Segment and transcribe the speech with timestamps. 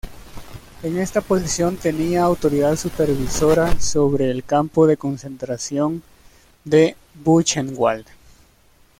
[0.81, 6.01] En esta posición tenía autoridad supervisora sobre el campo de concentración
[6.63, 8.07] de Buchenwald.